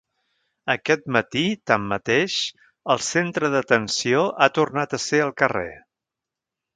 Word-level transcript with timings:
Aquest 0.75 1.03
matí, 1.17 1.41
tanmateix, 1.71 2.37
el 2.93 3.03
centre 3.09 3.51
d’atenció 3.57 4.23
ha 4.43 4.49
tornat 4.59 4.97
a 4.99 5.05
ser 5.09 5.21
al 5.27 5.35
carrer. 5.43 5.69